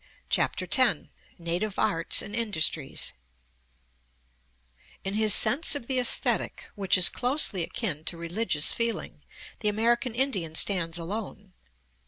CHAPTER 0.29 0.65
X 0.65 1.09
NATIVE 1.37 1.77
ARTS 1.77 2.23
AND 2.23 2.35
INDUSTRIES 2.35 3.13
In 5.03 5.13
his 5.13 5.31
sense 5.31 5.75
of 5.75 5.85
the 5.85 5.99
æsthetic, 5.99 6.61
which 6.73 6.97
is 6.97 7.07
closely 7.07 7.61
akin 7.61 8.03
to 8.05 8.17
religious 8.17 8.71
feeling, 8.71 9.21
the 9.59 9.69
American 9.69 10.15
Indian 10.15 10.55
stands 10.55 10.97
alone. 10.97 11.53